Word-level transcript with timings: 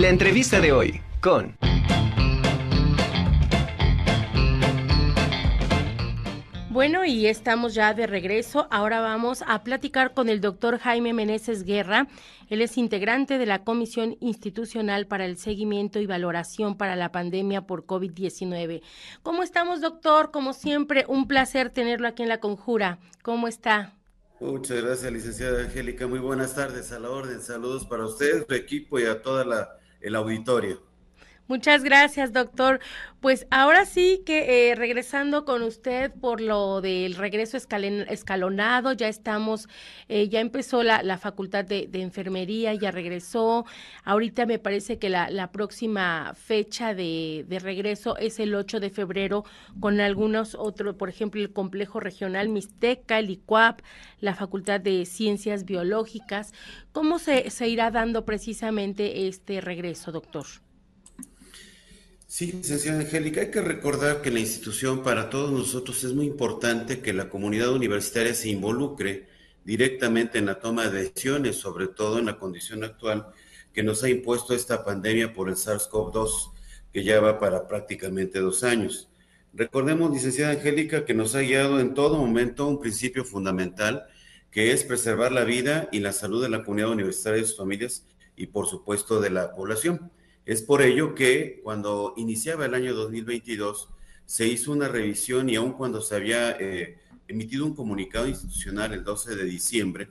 La 0.00 0.08
entrevista 0.08 0.62
de 0.62 0.72
hoy 0.72 0.98
con... 1.20 1.58
Bueno, 6.70 7.04
y 7.04 7.26
estamos 7.26 7.74
ya 7.74 7.92
de 7.92 8.06
regreso. 8.06 8.66
Ahora 8.70 9.02
vamos 9.02 9.44
a 9.46 9.62
platicar 9.62 10.14
con 10.14 10.30
el 10.30 10.40
doctor 10.40 10.78
Jaime 10.78 11.12
Meneses 11.12 11.64
Guerra. 11.64 12.08
Él 12.48 12.62
es 12.62 12.78
integrante 12.78 13.36
de 13.36 13.44
la 13.44 13.62
Comisión 13.62 14.16
Institucional 14.20 15.06
para 15.06 15.26
el 15.26 15.36
Seguimiento 15.36 16.00
y 16.00 16.06
Valoración 16.06 16.78
para 16.78 16.96
la 16.96 17.12
Pandemia 17.12 17.66
por 17.66 17.84
COVID-19. 17.84 18.80
¿Cómo 19.22 19.42
estamos, 19.42 19.82
doctor? 19.82 20.30
Como 20.30 20.54
siempre, 20.54 21.04
un 21.08 21.28
placer 21.28 21.68
tenerlo 21.68 22.08
aquí 22.08 22.22
en 22.22 22.30
la 22.30 22.40
conjura. 22.40 23.00
¿Cómo 23.22 23.48
está? 23.48 23.92
Muchas 24.40 24.82
gracias, 24.82 25.12
licenciada 25.12 25.60
Angélica. 25.60 26.06
Muy 26.06 26.20
buenas 26.20 26.54
tardes 26.54 26.90
a 26.90 26.98
la 26.98 27.10
orden. 27.10 27.42
Saludos 27.42 27.84
para 27.84 28.06
usted, 28.06 28.46
su 28.48 28.54
equipo 28.54 28.98
y 28.98 29.04
a 29.04 29.20
toda 29.20 29.44
la 29.44 29.79
el 30.00 30.14
auditorio. 30.14 30.89
Muchas 31.50 31.82
gracias, 31.82 32.32
doctor. 32.32 32.78
Pues 33.18 33.48
ahora 33.50 33.84
sí 33.84 34.22
que 34.24 34.70
eh, 34.70 34.76
regresando 34.76 35.44
con 35.44 35.64
usted 35.64 36.12
por 36.12 36.40
lo 36.40 36.80
del 36.80 37.16
regreso 37.16 37.56
escalonado, 37.56 38.92
ya 38.92 39.08
estamos, 39.08 39.68
eh, 40.08 40.28
ya 40.28 40.38
empezó 40.38 40.84
la, 40.84 41.18
facultad 41.18 41.64
de, 41.64 41.88
enfermería, 41.94 42.72
ya 42.74 42.92
regresó. 42.92 43.66
Ahorita 44.04 44.46
me 44.46 44.60
parece 44.60 45.00
que 45.00 45.08
la, 45.08 45.50
próxima 45.50 46.34
fecha 46.36 46.94
de, 46.94 47.44
de, 47.48 47.58
regreso 47.58 48.16
es 48.16 48.38
el 48.38 48.54
8 48.54 48.78
de 48.78 48.90
febrero 48.90 49.44
con 49.80 50.00
algunos 50.00 50.54
otros, 50.54 50.94
por 50.94 51.08
ejemplo, 51.08 51.40
el 51.40 51.52
complejo 51.52 51.98
regional 51.98 52.48
Mixteca, 52.48 53.18
el 53.18 53.28
ICUAP, 53.28 53.80
la 54.20 54.36
facultad 54.36 54.80
de 54.80 55.04
ciencias 55.04 55.64
biológicas. 55.64 56.52
¿Cómo 56.92 57.18
se, 57.18 57.50
se 57.50 57.66
irá 57.66 57.90
dando 57.90 58.24
precisamente 58.24 59.26
este 59.26 59.60
regreso, 59.60 60.12
doctor? 60.12 60.46
Sí, 62.30 62.52
licenciada 62.52 63.00
Angélica, 63.00 63.40
hay 63.40 63.50
que 63.50 63.60
recordar 63.60 64.22
que 64.22 64.30
la 64.30 64.38
institución 64.38 65.02
para 65.02 65.30
todos 65.30 65.50
nosotros 65.50 66.04
es 66.04 66.12
muy 66.12 66.26
importante 66.26 67.00
que 67.00 67.12
la 67.12 67.28
comunidad 67.28 67.72
universitaria 67.72 68.34
se 68.34 68.50
involucre 68.50 69.26
directamente 69.64 70.38
en 70.38 70.46
la 70.46 70.60
toma 70.60 70.86
de 70.86 71.02
decisiones, 71.02 71.56
sobre 71.56 71.88
todo 71.88 72.20
en 72.20 72.26
la 72.26 72.38
condición 72.38 72.84
actual 72.84 73.26
que 73.72 73.82
nos 73.82 74.04
ha 74.04 74.10
impuesto 74.10 74.54
esta 74.54 74.84
pandemia 74.84 75.32
por 75.34 75.48
el 75.48 75.56
SARS-CoV-2, 75.56 76.52
que 76.92 77.02
ya 77.02 77.20
va 77.20 77.40
para 77.40 77.66
prácticamente 77.66 78.38
dos 78.38 78.62
años. 78.62 79.10
Recordemos, 79.52 80.12
licenciada 80.12 80.52
Angélica, 80.52 81.04
que 81.04 81.14
nos 81.14 81.34
ha 81.34 81.40
guiado 81.40 81.80
en 81.80 81.94
todo 81.94 82.16
momento 82.16 82.68
un 82.68 82.80
principio 82.80 83.24
fundamental, 83.24 84.06
que 84.52 84.70
es 84.70 84.84
preservar 84.84 85.32
la 85.32 85.42
vida 85.42 85.88
y 85.90 85.98
la 85.98 86.12
salud 86.12 86.40
de 86.40 86.48
la 86.48 86.62
comunidad 86.62 86.90
universitaria 86.90 87.42
y 87.42 87.44
sus 87.44 87.56
familias 87.56 88.06
y, 88.36 88.46
por 88.46 88.68
supuesto, 88.68 89.20
de 89.20 89.30
la 89.30 89.52
población. 89.52 90.12
Es 90.50 90.62
por 90.62 90.82
ello 90.82 91.14
que 91.14 91.60
cuando 91.62 92.12
iniciaba 92.16 92.66
el 92.66 92.74
año 92.74 92.92
2022 92.92 93.88
se 94.26 94.48
hizo 94.48 94.72
una 94.72 94.88
revisión 94.88 95.48
y 95.48 95.54
aun 95.54 95.74
cuando 95.74 96.00
se 96.00 96.16
había 96.16 96.56
eh, 96.58 96.98
emitido 97.28 97.64
un 97.64 97.76
comunicado 97.76 98.26
institucional 98.26 98.92
el 98.92 99.04
12 99.04 99.36
de 99.36 99.44
diciembre 99.44 100.08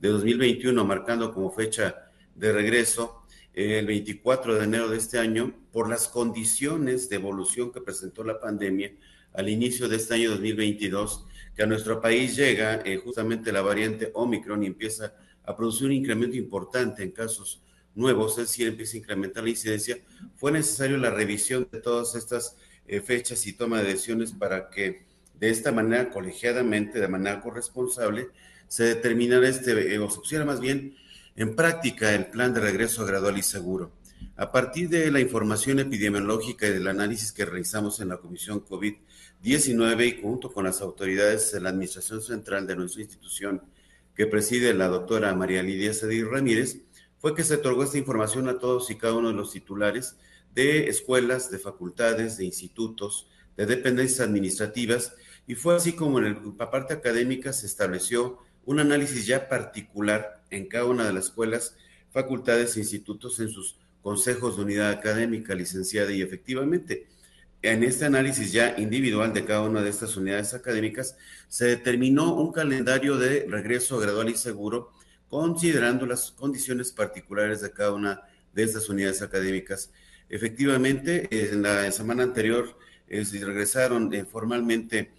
de 0.00 0.08
2021 0.08 0.82
marcando 0.86 1.34
como 1.34 1.50
fecha 1.50 2.10
de 2.34 2.52
regreso 2.52 3.26
eh, 3.52 3.80
el 3.80 3.86
24 3.86 4.54
de 4.54 4.64
enero 4.64 4.88
de 4.88 4.96
este 4.96 5.18
año 5.18 5.52
por 5.70 5.90
las 5.90 6.08
condiciones 6.08 7.10
de 7.10 7.16
evolución 7.16 7.70
que 7.70 7.82
presentó 7.82 8.24
la 8.24 8.40
pandemia 8.40 8.94
al 9.34 9.50
inicio 9.50 9.90
de 9.90 9.96
este 9.96 10.14
año 10.14 10.30
2022 10.30 11.26
que 11.54 11.64
a 11.64 11.66
nuestro 11.66 12.00
país 12.00 12.34
llega 12.34 12.80
eh, 12.86 12.96
justamente 12.96 13.52
la 13.52 13.60
variante 13.60 14.10
Omicron 14.14 14.62
y 14.62 14.68
empieza 14.68 15.14
a 15.44 15.54
producir 15.54 15.84
un 15.84 15.92
incremento 15.92 16.38
importante 16.38 17.02
en 17.02 17.10
casos 17.10 17.60
nuevos, 17.94 18.32
es 18.38 18.48
decir, 18.48 18.68
empieza 18.68 18.96
a 18.96 19.00
incrementar 19.00 19.44
la 19.44 19.50
incidencia, 19.50 19.98
fue 20.36 20.52
necesario 20.52 20.96
la 20.98 21.10
revisión 21.10 21.68
de 21.70 21.80
todas 21.80 22.14
estas 22.14 22.56
eh, 22.86 23.00
fechas 23.00 23.46
y 23.46 23.52
toma 23.52 23.80
de 23.80 23.88
decisiones 23.88 24.32
para 24.32 24.70
que 24.70 25.04
de 25.38 25.50
esta 25.50 25.72
manera, 25.72 26.10
colegiadamente, 26.10 27.00
de 27.00 27.08
manera 27.08 27.40
corresponsable, 27.40 28.28
se 28.68 28.84
determinara 28.84 29.48
este, 29.48 29.94
eh, 29.94 29.98
o 29.98 30.08
se 30.08 30.20
pusiera 30.20 30.44
más 30.44 30.60
bien 30.60 30.94
en 31.36 31.56
práctica 31.56 32.14
el 32.14 32.26
plan 32.26 32.54
de 32.54 32.60
regreso 32.60 33.04
gradual 33.04 33.38
y 33.38 33.42
seguro. 33.42 33.92
A 34.36 34.50
partir 34.50 34.88
de 34.88 35.10
la 35.10 35.20
información 35.20 35.78
epidemiológica 35.78 36.66
y 36.66 36.70
del 36.70 36.86
análisis 36.86 37.32
que 37.32 37.44
realizamos 37.44 38.00
en 38.00 38.08
la 38.08 38.18
Comisión 38.18 38.64
COVID-19 38.64 40.06
y 40.06 40.22
junto 40.22 40.50
con 40.50 40.64
las 40.64 40.80
autoridades 40.80 41.52
de 41.52 41.60
la 41.60 41.70
Administración 41.70 42.22
Central 42.22 42.66
de 42.66 42.76
nuestra 42.76 43.02
institución, 43.02 43.62
que 44.14 44.26
preside 44.26 44.74
la 44.74 44.88
doctora 44.88 45.34
María 45.34 45.62
Lidia 45.62 45.94
Cedir 45.94 46.28
Ramírez, 46.28 46.78
fue 47.22 47.36
que 47.36 47.44
se 47.44 47.54
otorgó 47.54 47.84
esta 47.84 47.98
información 47.98 48.48
a 48.48 48.58
todos 48.58 48.90
y 48.90 48.96
cada 48.96 49.14
uno 49.14 49.28
de 49.28 49.34
los 49.34 49.52
titulares 49.52 50.16
de 50.56 50.88
escuelas, 50.88 51.52
de 51.52 51.60
facultades, 51.60 52.36
de 52.36 52.44
institutos, 52.44 53.28
de 53.56 53.64
dependencias 53.64 54.20
administrativas, 54.20 55.14
y 55.46 55.54
fue 55.54 55.76
así 55.76 55.92
como 55.92 56.18
en 56.18 56.56
la 56.58 56.70
parte 56.70 56.94
académica 56.94 57.52
se 57.52 57.66
estableció 57.66 58.38
un 58.64 58.80
análisis 58.80 59.24
ya 59.24 59.48
particular 59.48 60.42
en 60.50 60.66
cada 60.66 60.86
una 60.86 61.06
de 61.06 61.12
las 61.12 61.26
escuelas, 61.26 61.76
facultades 62.10 62.76
e 62.76 62.80
institutos 62.80 63.38
en 63.38 63.50
sus 63.50 63.78
consejos 64.02 64.56
de 64.56 64.64
unidad 64.64 64.90
académica, 64.90 65.54
licenciada 65.54 66.10
y 66.10 66.22
efectivamente. 66.22 67.06
En 67.62 67.84
este 67.84 68.04
análisis 68.04 68.50
ya 68.50 68.74
individual 68.78 69.32
de 69.32 69.44
cada 69.44 69.62
una 69.62 69.80
de 69.80 69.90
estas 69.90 70.16
unidades 70.16 70.54
académicas, 70.54 71.16
se 71.46 71.66
determinó 71.66 72.34
un 72.34 72.50
calendario 72.50 73.16
de 73.16 73.46
regreso 73.48 73.98
gradual 74.00 74.28
y 74.28 74.36
seguro 74.36 74.90
considerando 75.32 76.04
las 76.04 76.30
condiciones 76.30 76.92
particulares 76.92 77.62
de 77.62 77.72
cada 77.72 77.94
una 77.94 78.20
de 78.52 78.64
estas 78.64 78.90
unidades 78.90 79.22
académicas. 79.22 79.90
Efectivamente, 80.28 81.26
en 81.30 81.62
la 81.62 81.90
semana 81.90 82.22
anterior 82.22 82.76
eh, 83.08 83.24
regresaron 83.40 84.12
eh, 84.12 84.26
formalmente 84.26 85.10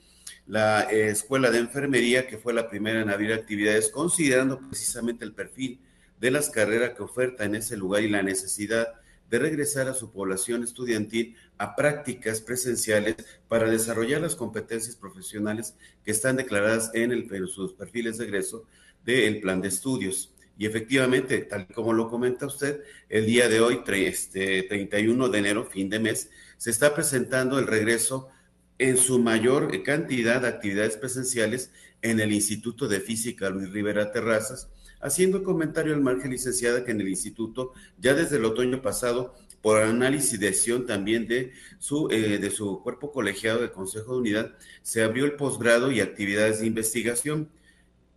la 0.46 0.84
eh, 0.84 1.07
Escuela 1.07 1.50
de 1.50 1.57
Enfermería, 1.57 2.28
que 2.28 2.38
fue 2.38 2.53
la 2.53 2.69
primera 2.69 3.02
en 3.02 3.09
abrir 3.09 3.34
actividades, 3.34 3.90
considerando 3.90 4.59
precisamente 4.59 5.25
el 5.25 5.34
perfil 5.34 5.79
de 6.19 6.29
las 6.29 6.52
carreras 6.52 6.91
que 6.96 7.02
oferta 7.02 7.44
en 7.44 7.56
ese 7.56 7.75
lugar 7.75 8.03
y 8.03 8.07
la 8.07 8.22
necesidad 8.22 8.94
de 9.31 9.40
regresar 9.40 9.88
a 9.88 9.96
su 9.96 10.12
población 10.12 10.63
estudiantil 10.63 11.35
a 11.57 11.75
prácticas 11.75 12.40
presenciales 12.40 13.16
para 13.47 13.68
desarrollar 13.68 14.22
las 14.22 14.35
competencias 14.35 14.96
profesionales 14.96 15.73
que 16.06 16.12
están 16.12 16.35
declaradas 16.35 16.91
en, 16.94 17.12
el, 17.12 17.34
en 17.34 17.47
sus 17.47 17.73
perfiles 17.73 18.19
de 18.19 18.25
egreso 18.25 18.68
del 19.06 19.40
plan 19.40 19.62
de 19.62 19.69
estudios. 19.69 20.34
Y 20.58 20.66
efectivamente, 20.66 21.40
tal 21.40 21.68
como 21.68 21.94
lo 21.94 22.09
comenta 22.09 22.46
usted, 22.46 22.81
el 23.09 23.25
día 23.25 23.50
de 23.50 23.59
hoy, 23.59 23.81
este, 23.88 24.64
31 24.64 25.30
de 25.30 25.40
enero, 25.40 25.66
fin 25.66 25.90
de 25.90 26.00
mes, 26.00 26.30
se 26.58 26.69
está 26.69 26.94
presentando 26.94 27.59
el 27.59 27.68
regreso 27.68 28.30
en 28.78 28.97
su 28.97 29.19
mayor 29.19 29.84
cantidad 29.84 30.41
de 30.41 30.47
actividades 30.47 30.97
presenciales 30.97 31.72
en 32.02 32.19
el 32.19 32.31
Instituto 32.31 32.88
de 32.88 33.00
Física 33.00 33.50
Luis 33.50 33.72
Rivera 33.72 34.12
Terrazas, 34.12 34.69
haciendo 35.02 35.44
comentario 35.44 35.94
al 35.94 36.02
margen 36.02 36.31
licenciada 36.31 36.85
que 36.85 36.91
en 36.91 37.02
el 37.02 37.09
instituto, 37.09 37.74
ya 38.00 38.14
desde 38.14 38.38
el 38.38 38.46
otoño 38.46 38.81
pasado, 38.81 39.35
por 39.62 39.81
análisis 39.81 40.40
de 40.40 40.50
acción 40.50 40.85
también 40.85 41.28
de 41.28 41.53
su, 41.80 42.09
eh, 42.12 42.38
de 42.38 42.50
su 42.50 42.81
cuerpo 42.84 43.12
colegiado 43.12 43.62
de 43.62 43.72
Consejo 43.72 44.14
de 44.14 44.20
Unidad, 44.20 44.58
se 44.81 45.03
abrió 45.03 45.24
el 45.25 45.35
posgrado 45.35 45.91
y 45.91 46.02
actividades 46.02 46.59
de 46.59 46.68
investigación 46.68 47.50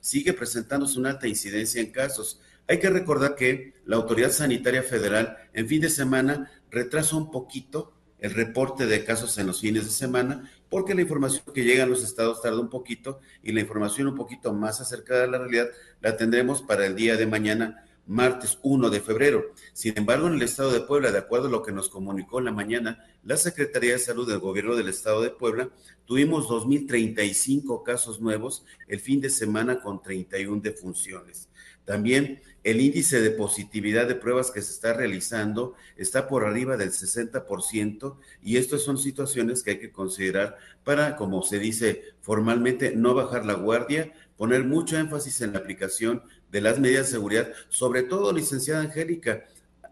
sigue 0.00 0.32
presentándose 0.32 0.98
una 0.98 1.10
alta 1.10 1.26
incidencia 1.26 1.80
en 1.80 1.90
casos. 1.90 2.40
Hay 2.68 2.78
que 2.78 2.90
recordar 2.90 3.34
que 3.34 3.74
la 3.84 3.96
Autoridad 3.96 4.30
Sanitaria 4.30 4.82
Federal 4.82 5.36
en 5.52 5.66
fin 5.66 5.80
de 5.80 5.90
semana 5.90 6.50
retrasa 6.70 7.16
un 7.16 7.30
poquito 7.30 7.92
el 8.18 8.34
reporte 8.34 8.86
de 8.86 9.04
casos 9.04 9.36
en 9.38 9.46
los 9.46 9.60
fines 9.60 9.84
de 9.84 9.90
semana, 9.90 10.50
porque 10.68 10.94
la 10.94 11.02
información 11.02 11.44
que 11.54 11.64
llega 11.64 11.84
a 11.84 11.86
los 11.86 12.02
estados 12.02 12.42
tarda 12.42 12.60
un 12.60 12.70
poquito 12.70 13.20
y 13.42 13.52
la 13.52 13.60
información 13.60 14.08
un 14.08 14.14
poquito 14.14 14.52
más 14.52 14.80
acercada 14.80 15.24
a 15.24 15.28
la 15.28 15.38
realidad 15.38 15.68
la 16.00 16.16
tendremos 16.16 16.62
para 16.62 16.86
el 16.86 16.96
día 16.96 17.16
de 17.16 17.26
mañana, 17.26 17.84
martes 18.06 18.58
1 18.62 18.90
de 18.90 19.00
febrero. 19.00 19.52
Sin 19.72 19.96
embargo, 19.96 20.26
en 20.26 20.34
el 20.34 20.42
estado 20.42 20.72
de 20.72 20.80
Puebla, 20.80 21.12
de 21.12 21.18
acuerdo 21.18 21.48
a 21.48 21.50
lo 21.50 21.62
que 21.62 21.72
nos 21.72 21.88
comunicó 21.88 22.38
en 22.38 22.46
la 22.46 22.52
mañana 22.52 23.04
la 23.24 23.36
Secretaría 23.36 23.92
de 23.92 23.98
Salud 23.98 24.28
del 24.28 24.38
Gobierno 24.38 24.76
del 24.76 24.88
estado 24.88 25.22
de 25.22 25.30
Puebla, 25.30 25.70
tuvimos 26.04 26.48
2.035 26.48 27.82
casos 27.82 28.20
nuevos 28.20 28.64
el 28.88 29.00
fin 29.00 29.20
de 29.20 29.30
semana 29.30 29.80
con 29.80 30.02
31 30.02 30.60
defunciones. 30.62 31.48
También 31.84 32.40
el 32.66 32.80
índice 32.80 33.20
de 33.20 33.30
positividad 33.30 34.08
de 34.08 34.16
pruebas 34.16 34.50
que 34.50 34.60
se 34.60 34.72
está 34.72 34.92
realizando 34.92 35.74
está 35.96 36.26
por 36.26 36.44
arriba 36.44 36.76
del 36.76 36.90
60% 36.90 38.16
y 38.42 38.56
estas 38.56 38.82
son 38.82 38.98
situaciones 38.98 39.62
que 39.62 39.70
hay 39.70 39.78
que 39.78 39.92
considerar 39.92 40.58
para, 40.82 41.14
como 41.14 41.44
se 41.44 41.60
dice 41.60 42.02
formalmente, 42.22 42.96
no 42.96 43.14
bajar 43.14 43.46
la 43.46 43.54
guardia, 43.54 44.12
poner 44.36 44.64
mucho 44.64 44.98
énfasis 44.98 45.42
en 45.42 45.52
la 45.52 45.60
aplicación 45.60 46.24
de 46.50 46.60
las 46.60 46.80
medidas 46.80 47.06
de 47.06 47.12
seguridad, 47.12 47.52
sobre 47.68 48.02
todo, 48.02 48.32
licenciada 48.32 48.80
Angélica, 48.80 49.44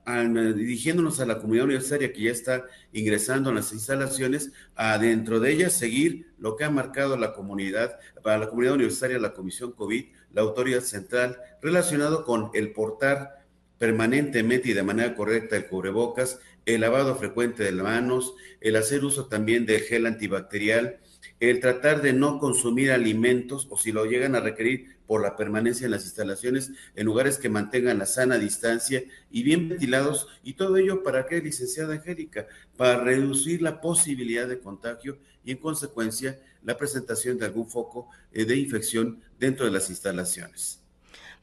dirigiéndonos 0.07 1.21
a 1.21 1.27
la 1.27 1.39
comunidad 1.39 1.65
universitaria 1.65 2.13
que 2.13 2.23
ya 2.23 2.31
está 2.31 2.65
ingresando 2.93 3.51
en 3.51 3.57
las 3.57 3.73
instalaciones, 3.73 4.53
adentro 4.75 5.41
de 5.41 5.53
ellas 5.53 5.73
seguir 5.73 6.33
lo 6.39 6.57
que 6.57 6.65
ha 6.65 6.71
marcado 6.71 7.17
la 7.17 7.33
comunidad, 7.33 7.99
para 8.23 8.39
la 8.39 8.49
comunidad 8.49 8.75
universitaria, 8.75 9.19
la 9.19 9.33
Comisión 9.33 9.73
COVID, 9.73 10.05
la 10.33 10.43
autoridad 10.43 10.81
central, 10.81 11.39
relacionado 11.63 12.25
con 12.25 12.51
el 12.55 12.73
portar 12.73 13.45
permanentemente 13.79 14.71
y 14.71 14.73
de 14.73 14.83
manera 14.83 15.15
correcta 15.15 15.57
el 15.57 15.67
cubrebocas, 15.67 16.39
el 16.67 16.81
lavado 16.81 17.17
frecuente 17.17 17.63
de 17.63 17.73
las 17.73 17.85
manos, 17.85 18.35
el 18.61 18.77
hacer 18.77 19.05
uso 19.05 19.27
también 19.27 19.67
del 19.67 19.83
gel 19.83 20.07
antibacterial, 20.07 21.01
el 21.41 21.61
tratar 21.61 22.01
de 22.03 22.13
no 22.13 22.39
consumir 22.39 22.93
alimentos 22.93 23.67
o 23.71 23.77
si 23.77 23.93
lo 23.93 24.05
llegan 24.07 24.35
a 24.35 24.41
requerir 24.41 24.95
por 25.07 25.21
la 25.23 25.37
permanencia 25.37 25.85
en 25.85 25.91
las 25.91 26.05
instalaciones 26.05 26.73
en 26.95 27.07
lugares 27.07 27.39
que 27.39 27.49
mantengan 27.49 27.99
la 27.99 28.07
sana 28.07 28.39
distancia 28.39 29.03
y 29.31 29.43
bien 29.43 29.69
ventilados 29.69 30.29
y 30.43 30.55
todo 30.55 30.77
ello 30.77 31.03
para 31.03 31.27
qué, 31.27 31.41
licenciada 31.41 31.95
Angélica, 31.95 32.47
para 32.77 33.03
reducir 33.03 33.61
la 33.61 33.81
posibilidad 33.81 34.49
de 34.49 34.61
contagio 34.61 35.19
y 35.45 35.53
en 35.53 35.59
consecuencia 35.59 36.41
la 36.63 36.79
presentación 36.79 37.39
de 37.39 37.47
algún 37.47 37.69
foco 37.69 38.09
eh, 38.33 38.45
de 38.45 38.57
infección 38.57 39.21
dentro 39.39 39.67
de 39.67 39.73
las 39.73 39.91
instalaciones. 39.91 40.84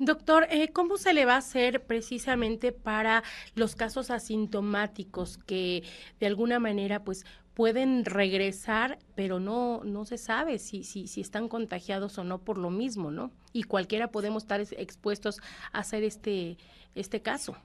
Doctor, 0.04 0.48
eh, 0.50 0.70
¿cómo 0.74 0.98
se 0.98 1.14
le 1.14 1.26
va 1.26 1.36
a 1.36 1.38
hacer 1.38 1.84
precisamente 1.84 2.72
para 2.72 3.24
los 3.54 3.76
casos 3.76 4.10
asintomáticos 4.10 5.38
que 5.38 5.84
de 6.20 6.26
alguna 6.26 6.58
manera 6.58 7.04
pues 7.04 7.24
pueden 7.54 8.04
regresar, 8.04 8.98
pero 9.14 9.40
no, 9.40 9.84
no 9.84 10.06
se 10.06 10.18
sabe 10.18 10.58
si, 10.58 10.84
si, 10.84 11.08
si 11.08 11.22
están 11.22 11.48
contagiados 11.48 12.18
o 12.18 12.24
no 12.24 12.44
por 12.44 12.58
lo 12.58 12.72
mismo, 12.72 13.12
¿no? 13.12 13.32
Y 13.54 13.62
cualquiera 13.62 14.10
podemos 14.10 14.42
estar 14.42 14.60
expuestos 14.60 15.38
a 15.72 15.82
hacer 15.82 16.04
este, 16.04 16.58
este 16.96 17.22
caso. 17.22 17.56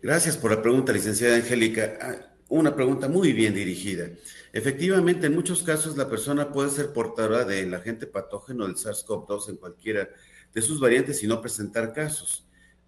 Gracias 0.00 0.38
por 0.38 0.50
la 0.50 0.62
pregunta, 0.62 0.94
licenciada 0.94 1.36
Angélica. 1.36 1.98
Ah, 2.00 2.14
una 2.48 2.74
pregunta 2.74 3.06
muy 3.06 3.34
bien 3.34 3.52
dirigida. 3.52 4.08
Efectivamente, 4.54 5.26
en 5.26 5.34
muchos 5.34 5.62
casos 5.62 5.98
la 5.98 6.08
persona 6.08 6.50
puede 6.50 6.70
ser 6.70 6.94
portadora 6.94 7.44
del 7.44 7.74
agente 7.74 8.06
patógeno 8.06 8.66
del 8.66 8.76
SARS-CoV-2 8.76 9.50
en 9.50 9.56
cualquiera 9.58 10.08
de 10.54 10.62
sus 10.62 10.80
variantes 10.80 11.22
y 11.22 11.26
no 11.26 11.40
presentar 11.40 11.92
casos. 11.92 12.44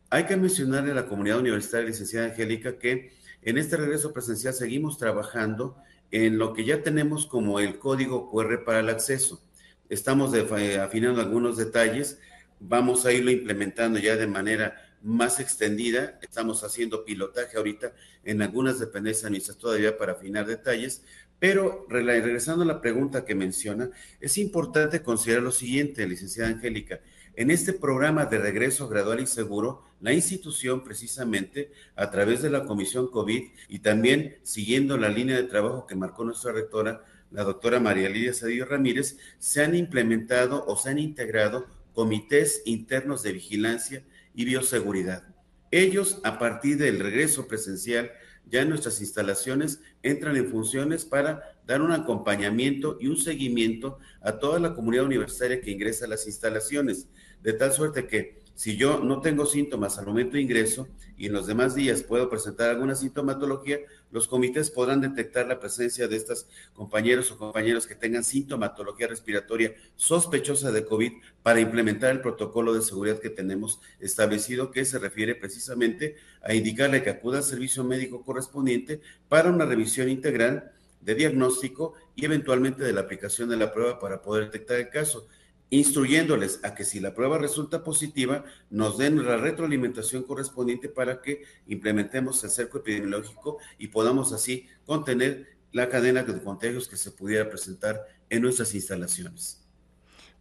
Hay 0.09 0.25
que 0.25 0.37
mencionarle 0.37 0.93
a 0.93 0.95
la 0.95 1.07
comunidad 1.07 1.39
universitaria, 1.39 1.87
licenciada 1.87 2.27
Angélica, 2.27 2.79
que 2.79 3.13
en 3.43 3.59
este 3.59 3.77
regreso 3.77 4.13
presencial 4.13 4.53
seguimos 4.55 4.99
trabajando 4.99 5.77
en 6.11 6.39
lo 6.39 6.53
que 6.53 6.65
ya 6.65 6.83
tenemos 6.83 7.27
como 7.27 7.61
el 7.61 7.79
código 7.79 8.31
QR 8.31 8.65
para 8.65 8.81
el 8.81 8.89
acceso. 8.89 9.41
Estamos 9.89 10.35
afinando 10.35 11.21
algunos 11.21 11.57
detalles, 11.57 12.19
vamos 12.59 13.07
a 13.07 13.13
irlo 13.13 13.31
implementando 13.31 13.99
ya 13.99 14.17
de 14.17 14.27
manera 14.27 14.77
más 15.03 15.41
extendida. 15.41 16.19
Estamos 16.23 16.63
haciendo 16.65 17.05
pilotaje 17.05 17.57
ahorita 17.57 17.93
en 18.25 18.43
algunas 18.43 18.79
dependencias 18.79 19.57
todavía 19.57 19.97
para 19.97 20.13
afinar 20.13 20.47
detalles, 20.47 21.03
pero 21.39 21.87
regresando 21.89 22.65
a 22.65 22.67
la 22.67 22.81
pregunta 22.81 23.25
que 23.25 23.35
menciona, 23.35 23.91
es 24.21 24.37
importante 24.39 25.03
considerar 25.03 25.43
lo 25.43 25.53
siguiente, 25.53 26.07
licenciada 26.07 26.51
Angélica. 26.51 27.01
En 27.35 27.51
este 27.51 27.73
programa 27.73 28.27
de 28.27 28.39
regreso 28.39 28.89
gradual 28.89 29.21
y 29.21 29.27
seguro, 29.27 29.85
la 30.01 30.13
institución 30.13 30.83
precisamente 30.83 31.71
a 31.95 32.11
través 32.11 32.43
de 32.43 32.51
la 32.51 32.65
Comisión 32.65 33.09
COVID 33.09 33.51
y 33.69 33.79
también 33.79 34.39
siguiendo 34.43 34.97
la 34.99 35.09
línea 35.09 35.37
de 35.37 35.45
trabajo 35.45 35.87
que 35.87 35.95
marcó 35.95 36.25
nuestra 36.25 36.53
rectora, 36.53 37.05
la 37.31 37.45
doctora 37.45 37.79
María 37.79 38.09
Lidia 38.09 38.35
Cedillo 38.35 38.65
Ramírez, 38.65 39.17
se 39.39 39.63
han 39.63 39.77
implementado 39.77 40.65
o 40.67 40.77
se 40.77 40.91
han 40.91 40.99
integrado 40.99 41.67
comités 41.95 42.63
internos 42.65 43.23
de 43.23 43.33
vigilancia 43.33 44.03
y 44.35 44.45
bioseguridad. 44.45 45.30
Ellos, 45.71 46.21
a 46.25 46.39
partir 46.39 46.79
del 46.79 46.99
regreso 46.99 47.47
presencial, 47.47 48.11
ya 48.47 48.63
en 48.63 48.69
nuestras 48.71 49.01
instalaciones 49.01 49.81
entran 50.03 50.37
en 50.37 50.49
funciones 50.49 51.05
para 51.05 51.57
dar 51.67 51.83
un 51.83 51.93
acompañamiento 51.93 52.99
y 53.01 53.07
un 53.07 53.17
seguimiento 53.17 53.99
a 54.21 54.33
toda 54.33 54.59
la 54.59 54.75
comunidad 54.75 55.05
universitaria 55.05 55.61
que 55.61 55.71
ingresa 55.71 56.07
a 56.07 56.09
las 56.09 56.27
instalaciones, 56.27 57.09
de 57.43 57.53
tal 57.53 57.73
suerte 57.73 58.09
que 58.09 58.40
si 58.55 58.77
yo 58.77 59.01
no 59.01 59.21
tengo 59.21 59.47
síntomas 59.47 59.99
al 59.99 60.07
momento 60.07 60.35
de 60.35 60.43
ingreso 60.43 60.89
y 61.17 61.27
en 61.27 61.33
los 61.33 61.47
demás 61.47 61.75
días 61.75 62.03
puedo 62.03 62.29
presentar 62.29 62.71
alguna 62.71 62.95
sintomatología, 62.95 63.79
los 64.11 64.27
comités 64.27 64.71
podrán 64.71 65.01
detectar 65.01 65.47
la 65.47 65.61
presencia 65.61 66.09
de 66.09 66.17
estos 66.17 66.47
compañeros 66.75 67.31
o 67.31 67.39
compañeros 67.39 67.87
que 67.87 67.95
tengan 67.95 68.25
sintomatología 68.25 69.07
respiratoria 69.07 69.75
sospechosa 69.97 70.73
de 70.73 70.85
COVID 70.85 71.13
para 71.43 71.61
implementar 71.61 72.11
el 72.11 72.21
protocolo 72.21 72.75
de 72.75 72.83
seguridad 72.83 73.19
que 73.19 73.31
tenemos 73.31 73.81
establecido 73.99 74.71
que 74.71 74.85
se 74.85 74.99
refiere 74.99 75.35
precisamente 75.35 76.17
a 76.43 76.55
indicarle 76.55 77.03
que 77.03 77.11
acuda 77.11 77.39
al 77.39 77.45
servicio 77.45 77.85
médico 77.85 78.25
correspondiente 78.25 79.01
para 79.29 79.51
una 79.51 79.65
revisión 79.65 80.09
integral 80.09 80.73
de 81.01 81.15
diagnóstico 81.15 81.95
y 82.15 82.25
eventualmente 82.25 82.85
de 82.85 82.93
la 82.93 83.03
aplicación 83.03 83.49
de 83.49 83.57
la 83.57 83.73
prueba 83.73 83.99
para 83.99 84.21
poder 84.21 84.45
detectar 84.45 84.79
el 84.79 84.91
caso 84.91 85.27
instruyéndoles 85.71 86.61
a 86.65 86.75
que 86.75 86.85
si 86.85 87.01
la 87.01 87.15
prueba 87.15 87.39
resulta 87.39 87.83
positiva, 87.85 88.45
nos 88.71 88.99
den 88.99 89.25
la 89.25 89.37
retroalimentación 89.37 90.25
correspondiente 90.25 90.89
para 90.89 91.23
que 91.23 91.43
implementemos 91.69 92.43
el 92.45 92.51
cerco 92.51 92.79
epidemiológico 92.79 93.59
y 93.79 93.89
podamos 93.89 94.33
así 94.33 94.67
contener 94.85 95.59
la 95.73 95.89
cadena 95.89 96.25
de 96.25 96.43
contagios 96.43 96.89
que 96.89 96.97
se 96.97 97.13
pudiera 97.13 97.49
presentar 97.49 98.05
en 98.29 98.43
nuestras 98.43 98.75
instalaciones. 98.75 99.60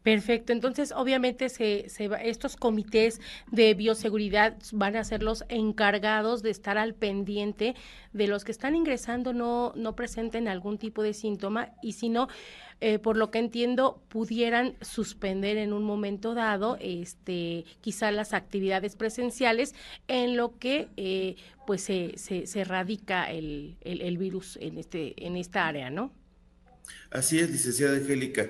Perfecto, 0.03 0.53
entonces 0.53 0.94
obviamente 0.96 1.50
se, 1.50 1.89
se 1.89 2.10
estos 2.24 2.56
comités 2.56 3.20
de 3.51 3.74
bioseguridad 3.74 4.56
van 4.72 4.96
a 4.96 5.03
ser 5.03 5.24
los 5.24 5.44
encargados 5.50 6.41
de 6.41 6.51
estar 6.51 6.77
al 6.77 6.94
pendiente 6.94 7.75
de 8.13 8.27
los 8.27 8.46
que 8.46 8.53
están 8.53 8.75
ingresando 8.75 9.34
no, 9.34 9.74
no 9.75 9.96
presenten 9.98 10.48
algún 10.48 10.77
tipo 10.77 11.03
de 11.03 11.13
síntoma 11.13 11.74
y 11.82 11.94
si 11.94 12.08
no, 12.08 12.29
eh, 12.79 12.98
por 12.98 13.18
lo 13.18 13.29
que 13.29 13.39
entiendo, 13.39 14.01
pudieran 14.08 14.75
suspender 14.79 15.58
en 15.58 15.74
un 15.74 15.84
momento 15.84 16.34
dado 16.34 16.77
este, 16.79 17.65
quizá 17.82 18.10
las 18.12 18.34
actividades 18.34 18.96
presenciales 18.96 19.75
en 20.08 20.38
lo 20.38 20.58
que 20.58 20.88
eh, 20.96 21.36
pues 21.68 21.84
se, 21.84 22.13
se, 22.15 22.63
radica 22.63 23.29
el, 23.29 23.75
el, 23.82 24.00
el 24.01 24.18
virus 24.18 24.58
en, 24.62 24.77
este, 24.77 25.13
en 25.25 25.36
esta 25.36 25.68
área, 25.68 25.89
¿no? 25.89 26.13
Así 27.12 27.38
es, 27.38 27.51
licenciada 27.51 27.98
Angélica. 27.98 28.50